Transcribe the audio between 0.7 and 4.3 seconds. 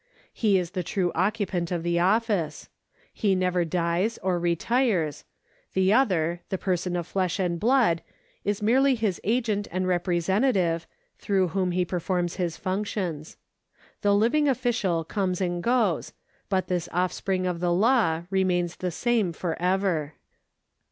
the true occupant of the office; he never dies